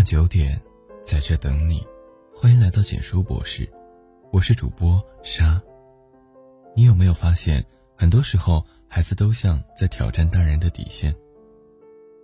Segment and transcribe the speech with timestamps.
[0.00, 0.58] 晚九点，
[1.04, 1.86] 在这等你。
[2.34, 3.70] 欢迎来到简书博士，
[4.32, 5.60] 我是主播沙。
[6.74, 7.62] 你有没有发现，
[7.98, 11.14] 很多时候孩子都像在挑战大人的底线？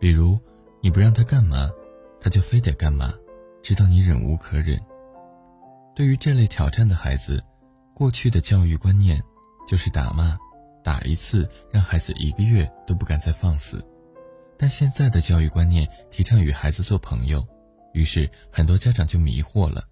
[0.00, 0.36] 比如，
[0.80, 1.70] 你不让他干嘛，
[2.20, 3.14] 他就非得干嘛，
[3.62, 4.76] 直到你忍无可忍。
[5.94, 7.40] 对于这类挑战的孩子，
[7.94, 9.22] 过去的教育观念
[9.64, 10.36] 就是打骂，
[10.82, 13.80] 打一次让孩子一个月都不敢再放肆。
[14.58, 17.46] 但现在的教育观念提倡与孩子做朋友，
[17.92, 19.84] 于是很多家长就迷惑了：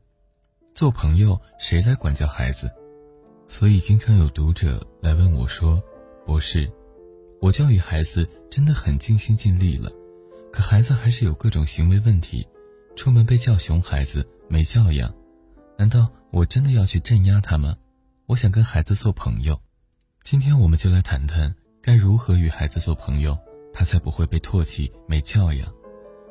[0.75, 2.71] 做朋友谁来管教孩子？
[3.47, 5.83] 所以经常有读者来问我说
[6.27, 6.71] ：“博士，
[7.41, 9.91] 我教育孩子真的很尽心尽力了，
[10.53, 12.47] 可孩子还是有各种行为问题，
[12.95, 15.13] 出门被叫熊孩子，没教养，
[15.77, 17.77] 难道我真的要去镇压他吗？
[18.27, 19.61] 我想跟孩子做朋友，
[20.23, 23.37] 今天我们就来谈谈该如何与孩子做朋友。”
[23.71, 25.73] 他才不会被唾弃没教养。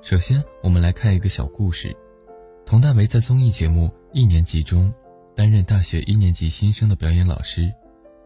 [0.02, 1.96] 首先，我们来看一个小故事。
[2.66, 4.94] 佟大为在综艺节目《一年级》中
[5.36, 7.72] 担任大学一年级新生的表演老师。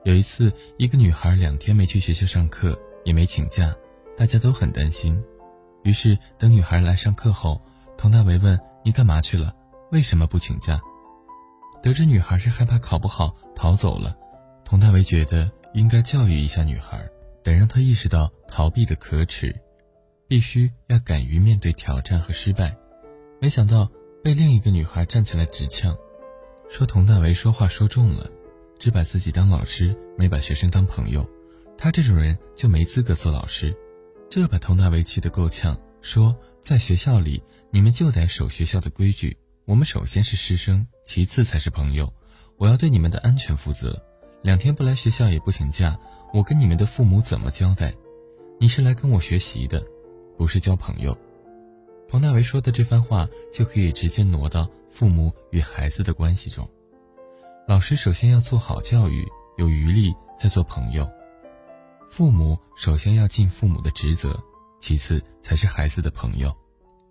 [0.04, 3.74] 有一次，一个女孩两天没去学校上课，也没请假，
[4.18, 5.24] 大家都很担心。
[5.84, 7.60] 于是，等女孩来上课后，
[7.98, 9.56] 佟大为问：“你干嘛去了？
[9.92, 10.80] 为什么不请假？”
[11.82, 14.16] 得知女孩是害怕考不好逃走了，
[14.66, 17.02] 佟大为觉得应该教育一下女孩。
[17.44, 19.56] 得让她意识到逃避的可耻，
[20.32, 22.74] 必须要敢于面对挑战和失败。
[23.42, 23.92] 没想到
[24.24, 25.94] 被另一个女孩站起来直呛，
[26.70, 28.32] 说佟大为说话说重了，
[28.80, 31.30] 只把自己当老师，没把学生当朋友。
[31.78, 33.76] 他这种人就没资格做老师。
[34.30, 39.36] 这把佟大为气得够呛，说在学校里你们就得守学校的规矩，
[39.66, 42.10] 我们首先是师生，其次才是朋友。
[42.56, 44.02] 我要对你们的安全负责，
[44.44, 46.00] 两天不来学校也不请假。
[46.34, 47.94] 我跟你们的父母怎么交代？
[48.62, 49.84] 你是来跟我学习的，
[50.42, 51.16] 不是交朋友。
[52.10, 56.68] 佟大为说的这番话就可以直接挪到父母与孩子的关系中。
[57.68, 59.24] 老师首先要做好教育，
[59.60, 61.08] 有余力再做朋友。
[62.10, 64.36] 父母首先要尽父母的职责，
[64.80, 66.52] 其次才是孩子的朋友。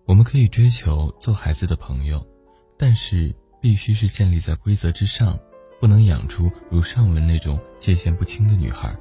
[0.06, 2.26] 我们可以追求做孩子的朋友，
[2.76, 5.38] 但是必须是建立在规则之上，
[5.78, 8.92] 不能养出如上文那种界限不清的女孩。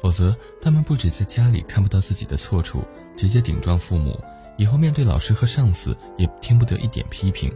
[0.00, 2.84] 否则，他们不止在家里看不到自己的错处，
[3.16, 4.18] 直接顶撞父母，
[4.56, 7.52] 以后面对老师和上司也听不得一点批评。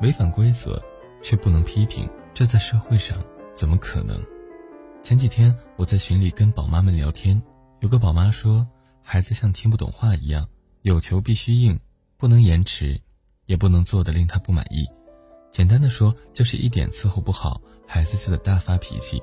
[0.00, 0.82] 违反规则
[1.22, 3.22] 却不能批评，这在社会上
[3.54, 4.20] 怎么可能？
[5.02, 7.40] 前几天我在群里跟宝妈们聊天，
[7.80, 8.66] 有个宝妈说，
[9.02, 10.48] 孩子像听不懂话一样，
[10.82, 11.78] 有求必须应，
[12.16, 13.00] 不能延迟，
[13.46, 14.86] 也不能做的令他不满意。
[15.50, 19.22] 简单的说，就是一点伺候不好，孩子就得大发脾气。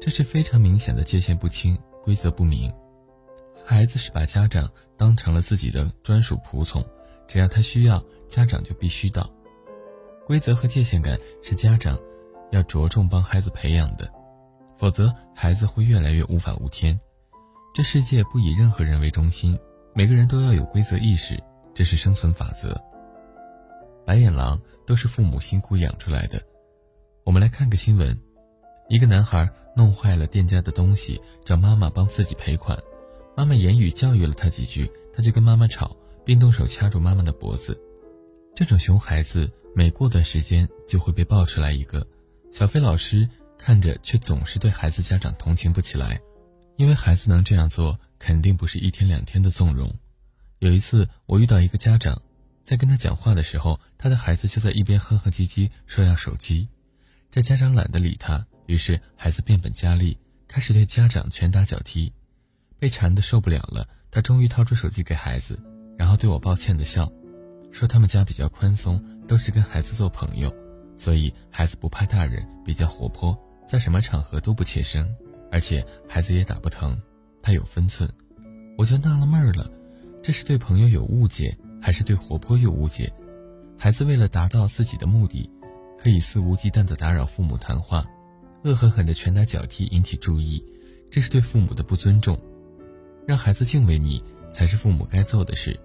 [0.00, 2.72] 这是非常明显的界限不清、规则不明。
[3.70, 6.82] 孩子是把家长当成了自己的专属仆从，
[7.26, 9.30] 只要他需要，家长就必须到。
[10.26, 12.00] 规则和界限感是家长
[12.50, 14.10] 要着重帮孩子培养的，
[14.78, 16.98] 否则孩子会越来越无法无天。
[17.74, 19.56] 这世界不以任何人为中心，
[19.94, 21.38] 每个人都要有规则意识，
[21.74, 22.74] 这是生存法则。
[24.06, 26.42] 白眼狼都是父母辛苦养出来的。
[27.22, 28.18] 我们来看个新闻。
[28.88, 29.46] 一个男孩
[29.76, 32.74] 弄坏了店家的东西，找妈妈帮自己赔款。
[33.38, 37.80] 妈妈言语教育了他几句，他就跟妈妈吵，并动手掐住妈妈的脖子。
[38.52, 42.04] 这种熊孩子，每过段时间就会被爆出来一个。
[42.50, 46.20] 小飞老师看着，却总是对孩子家长同情不起来，
[46.74, 49.88] 因为孩子能这样做，肯定不是一天两天的纵容。
[50.58, 52.20] 有一次，我遇到一个家长，
[52.64, 56.66] 在跟他讲话的时候，他的孩子就在一边哼哼唧唧说要手机，
[57.30, 58.44] 这家长懒得理他。
[58.66, 60.18] 于是孩子变本加厉，
[60.48, 62.12] 开始对家长拳打脚踢，
[62.78, 65.58] 被缠得受不了了，他终于掏出手机给孩子，
[65.96, 67.10] 然后对我抱歉的笑，
[67.72, 70.54] 说他们家比较宽松，都是跟孩子做朋友，
[70.94, 75.12] 所以孩子不怕大人，比较活泼，在什么场合都不怯生，
[75.50, 77.00] 而且孩子也打不疼，
[77.42, 78.08] 他有分寸。
[78.76, 79.68] 我就纳了闷了，
[80.22, 83.12] 这是对朋友有误解，还是对活泼有误解？
[83.76, 85.50] 孩子为了达到自己的目的，
[85.98, 88.06] 可以肆无忌惮地打扰父母谈话。
[88.64, 90.64] 恶狠狠的拳打脚踢引起注意，
[91.10, 92.38] 这是对父母的不尊重。
[93.28, 95.78] 让孩子敬畏你，才是父母该做的事。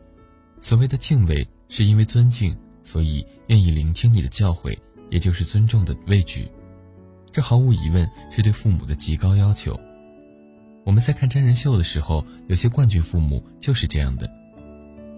[0.62, 4.78] 所谓的敬畏，是因为尊敬，所以愿意聆听你的教诲，
[5.10, 6.48] 也就是尊重的畏惧。
[7.34, 9.78] 这毫无疑问是对父母的极高要求。
[10.86, 14.31] 我们在看真人秀的时候，有些冠军父母就是这样的，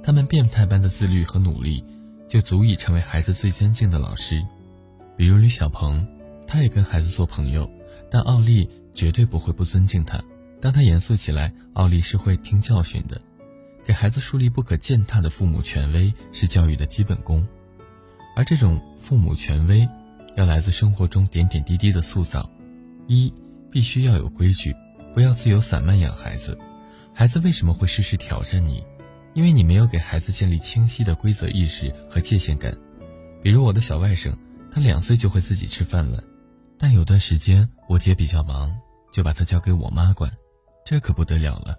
[0.01, 1.83] 他们变态般的自律和努力，
[2.28, 4.44] 就足以成为孩子最尊敬的老师。
[5.16, 6.04] 比如吕小鹏。
[6.48, 7.68] 他也跟孩子做朋友，
[8.07, 10.24] 但奥利绝对不会不尊敬他。
[10.66, 13.22] 当他严肃起来，奥利是会听教训的。
[13.86, 17.48] 给孩子树立不可践踏的父母权威是教育的基本功，
[18.36, 19.88] 而这种父母权威，
[20.36, 22.50] 要来自生活中点点滴滴的塑造。
[23.06, 23.32] 一，
[23.72, 24.76] 必须要有规矩，
[25.14, 26.58] 不要自由散漫养孩子。
[27.14, 28.84] 孩子为什么会事事挑战你？
[29.36, 32.76] 因为你没有给孩子建立清晰的规则意识和界限感。
[33.44, 34.34] 比如我的小外甥，
[34.72, 36.24] 他两岁就会自己吃饭了，
[36.80, 38.76] 但有段时间我姐比较忙，
[39.14, 40.32] 就把他交给我妈管，
[40.86, 41.76] 这可不得了了。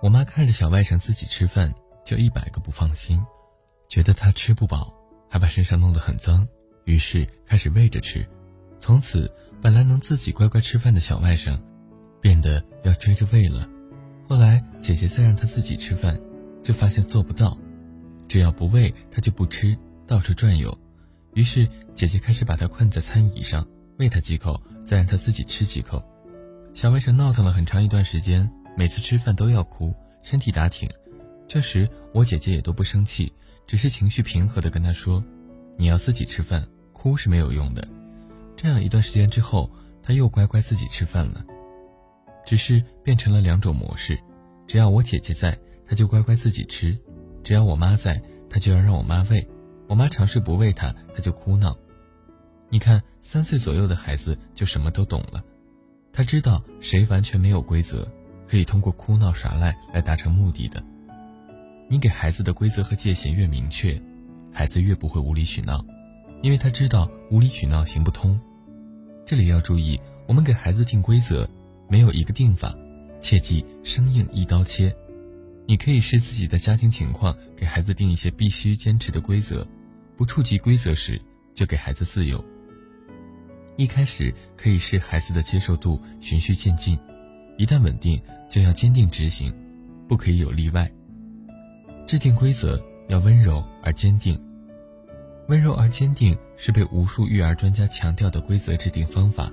[0.00, 1.72] 我妈看着小外甥自己吃饭，
[2.04, 3.22] 就一百个不放心，
[3.86, 4.92] 觉得他吃不饱，
[5.28, 6.48] 还把身上弄得很脏，
[6.86, 8.26] 于是开始喂着吃。
[8.80, 11.60] 从此，本来能自己乖乖吃饭的小外甥，
[12.18, 13.68] 变得要追着喂了。
[14.26, 16.18] 后来姐姐再让他自己吃饭，
[16.62, 17.58] 就发现做不到，
[18.26, 19.76] 只要不喂他就不吃，
[20.06, 20.76] 到处转悠。
[21.34, 23.68] 于是姐姐开始把他困在餐椅上，
[23.98, 26.02] 喂他几口，再让他自己吃几口。
[26.78, 28.48] 小外甥闹腾了很长一段时间。
[28.76, 29.92] 每次吃饭都要哭，
[30.22, 30.88] 身体打挺。
[31.48, 33.32] 这时我姐姐也都不生气，
[33.66, 35.20] 只是情绪平和的跟他说
[35.76, 37.84] ：“你要自己吃饭，哭是没有用的。”
[38.56, 39.68] 这样一段时间之后，
[40.04, 41.44] 他又乖乖自己吃饭了。
[42.46, 44.16] 只是变成了两种模式：
[44.68, 46.96] 只要我姐姐在，他就乖乖自己吃；
[47.42, 49.44] 只要我妈在，他就要让我妈喂。
[49.88, 51.76] 我妈尝试不喂他，他就哭闹。
[52.70, 55.42] 你看，三岁左右的孩子就什么都懂了，
[56.12, 58.08] 他知道谁完全没有规则。
[58.48, 60.82] 可以通过哭闹耍赖来达成目的的。
[61.86, 64.00] 你给孩子的规则和界限越明确，
[64.50, 65.84] 孩子越不会无理取闹，
[66.42, 68.40] 因为他知道无理取闹行不通。
[69.22, 71.46] 这里要注意，我们给孩子定规则，
[71.90, 72.74] 没有一个定法，
[73.20, 74.96] 切记生硬一刀切。
[75.66, 79.68] 你可以视自己的家庭情况给孩子定一些必须坚持的规则，
[80.16, 81.20] 不触及规则时
[81.52, 82.42] 就给孩子自由。
[83.78, 86.98] 一开始可以视孩子的接受度，循序渐进，
[87.56, 88.20] 一旦稳定。
[88.48, 89.54] 就要坚定执行，
[90.08, 90.90] 不可以有例外。
[92.06, 94.42] 制定规则要温柔而坚定，
[95.48, 99.52] 温柔而坚定是被无数育儿专家强调的规则制定方法。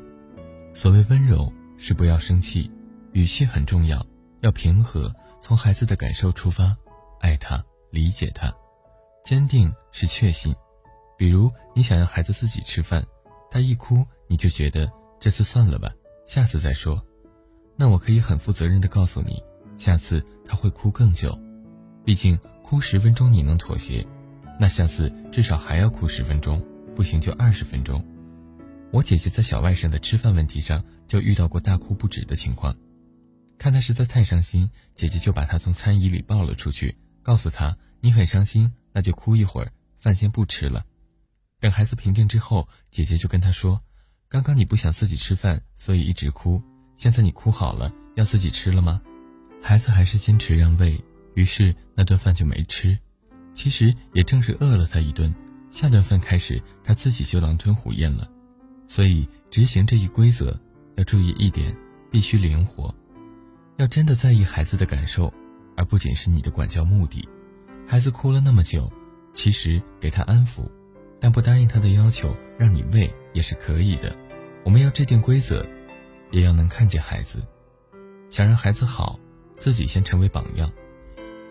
[0.74, 2.72] 所谓温柔，是不要生气，
[3.12, 4.04] 语气很重要，
[4.40, 6.74] 要平和，从孩子的感受出发，
[7.20, 7.62] 爱他，
[7.92, 8.50] 理解他。
[9.26, 10.56] 坚定是确信，
[11.18, 13.06] 比如你想让孩子自己吃饭，
[13.52, 15.94] 他一哭，你就觉得这次算了吧，
[16.26, 17.02] 下次再说。
[17.76, 19.42] 那我可以很负责任的告诉你，
[19.78, 21.38] 下次他会哭更久，
[22.04, 24.06] 毕竟哭十分钟你能妥协，
[24.60, 26.64] 那下次至少还要哭十分钟，
[26.96, 28.04] 不行就二十分钟。
[28.92, 32.74] 我姐姐在小外甥的吃饭问题上就遇到过大哭不止的情况，
[33.58, 40.86] 看他实在太伤心，姐姐就把他从餐椅里抱了出去，告诉他：“你很伤心，那就哭一会儿，饭先不吃了。”
[41.60, 43.82] 等孩子平静之后，姐姐就跟他说
[44.36, 46.62] ：“刚刚你不想自己吃饭，所以一直哭。”
[46.98, 49.02] 现在你哭好了，要自己吃了吗？
[49.62, 51.02] 孩子还是坚持让喂，
[51.36, 52.98] 于是那顿饭就没吃。
[53.54, 55.34] 其实也正是饿了他一顿，
[55.72, 58.30] 下顿饭开始他自己就狼吞虎咽了。
[58.90, 60.60] 所以执行这一规则
[60.98, 61.74] 要注意一点，
[62.12, 62.94] 必须灵活，
[63.78, 65.34] 要真的在意孩子的感受，
[65.78, 67.26] 而不仅是你的管教目的。
[67.88, 68.92] 孩子哭了那么久，
[69.32, 70.70] 其实给他安抚，
[71.22, 74.14] 但不答应他的要求，让你喂也是可以的。
[74.66, 75.66] 我们要制定规则。
[76.32, 77.42] 也要能看见孩子，
[78.30, 79.18] 想让孩子好，
[79.58, 80.70] 自己先成为榜样。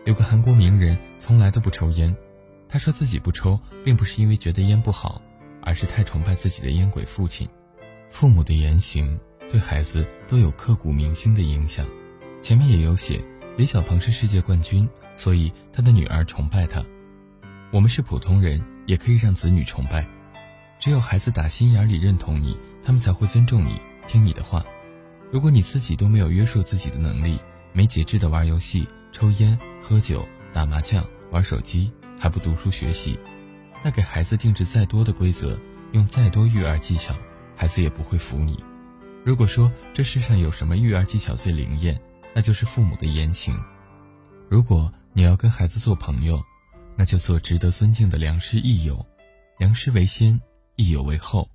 [0.05, 2.15] 有个韩国名人从来都不抽烟，
[2.69, 5.23] 他说自己不抽，并不是因为觉得烟不好，
[5.63, 7.49] 而是太崇拜自己的烟鬼父亲。
[8.11, 9.19] 父母的言行
[9.49, 11.87] 对孩子都有刻骨铭心的影响。
[12.43, 13.25] 前面也有写，
[13.57, 16.85] 李小鹏是世界冠军，所以他的女儿崇拜他。
[17.71, 20.07] 我们是普通人，也可以让子女崇拜。
[20.79, 24.65] 只有孩子打心眼里认同你，他们才会尊重你，听你的话。
[25.33, 27.39] 如果你自己都没有约束自己的能力，
[27.73, 33.19] 没节制的玩游戏、抽烟、喝酒、打麻将、玩手机，还不读书学习，
[33.83, 35.59] 那给孩子定制再多的规则，
[35.93, 37.17] 用再多育儿技巧，
[37.57, 38.63] 孩子也不会服你。
[39.25, 41.99] 如果说这世上有什么育儿技巧最灵验，
[42.35, 43.57] 那就是父母的言行。
[44.49, 46.41] 如果你要跟孩子做朋友，
[46.97, 49.05] 那就做值得尊敬的良师益友，
[49.59, 50.41] 良师为先，
[50.77, 51.49] 益友为后，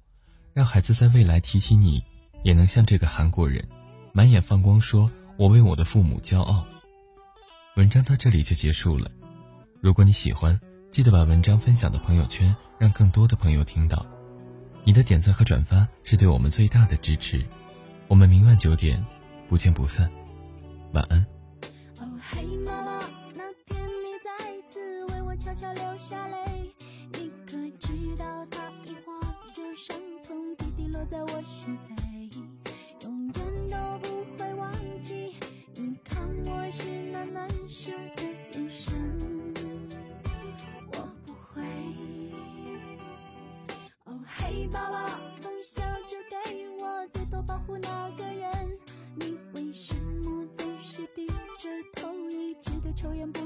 [0.53, 2.03] 让孩子在未来提起你。
[2.41, 3.67] 也能像这个韩国人，
[4.13, 6.65] 满眼放光，说我为我的父母骄傲。
[7.75, 9.11] 文章到这里就结束了。
[9.81, 10.57] 如果你喜欢，
[10.89, 14.05] 记得把文章分享到朋友圈，让更多的朋友听到。
[14.85, 17.45] 你的点赞和转发是对我们最大的支持。
[18.07, 19.05] 我们明晚九点
[19.49, 20.09] 不见不散。
[20.93, 21.19] 晚安。
[21.99, 22.99] 哦嘿，妈妈，
[23.35, 26.73] 那天你再次为我悄悄流下泪，
[27.13, 28.38] 你可知道
[31.09, 35.33] 在我心扉，永远都不会忘记。
[35.73, 38.23] 你看我是那难舍的
[38.53, 38.93] 眼神，
[40.93, 41.63] 我不会。
[44.05, 48.77] 哦，黑爸爸从小就给我最多保护那个人，
[49.15, 51.25] 你为什么总是低
[51.57, 53.31] 着头，一直的抽烟？
[53.31, 53.38] 不。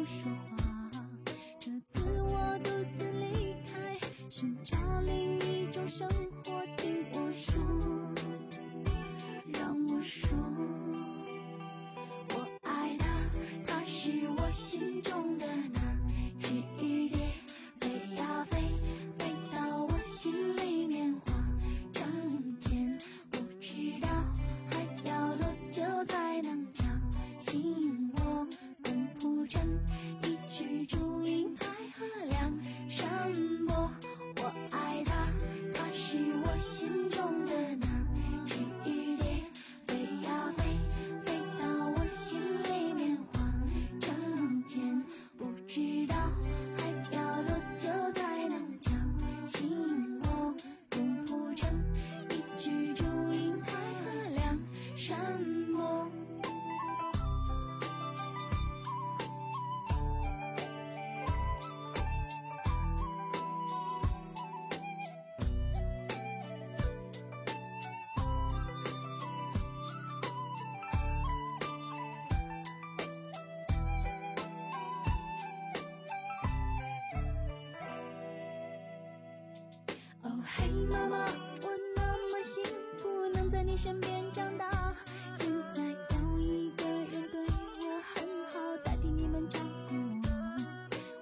[83.73, 84.93] 你身边长大，
[85.33, 89.95] 现在有一个人对我很好，代替你们照顾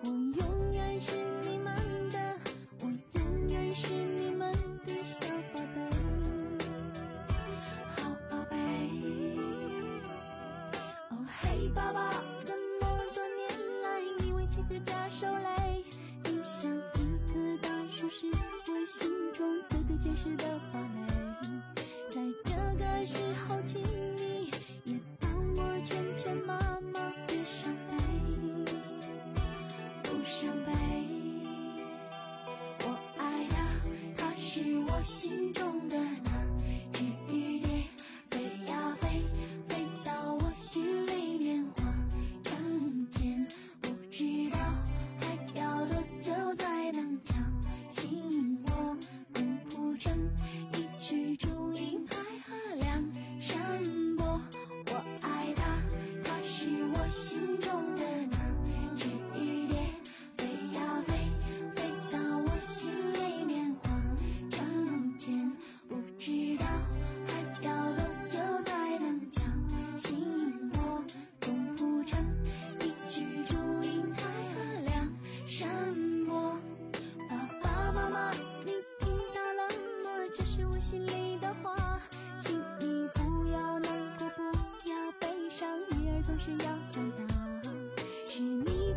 [0.03, 1.73] 我，我永远是你们
[2.09, 2.19] 的，
[2.81, 4.51] 我永远是你们
[4.85, 5.81] 的小宝贝。
[7.95, 8.57] 好宝贝。
[11.09, 12.11] 哦，嘿，爸爸，
[12.43, 13.49] 这么多年
[13.81, 15.85] 来，你为这个家受累，
[16.25, 18.29] 你像一棵大树，是。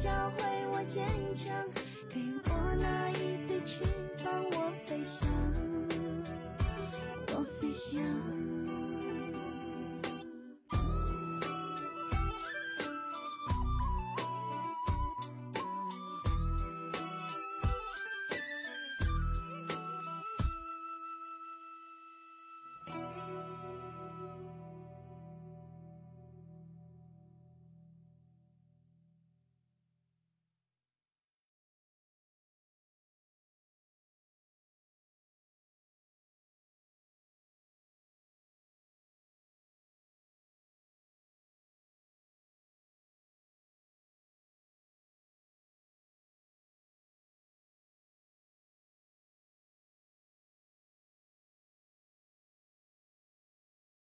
[0.04, 1.02] 教会我坚
[1.34, 1.83] 强。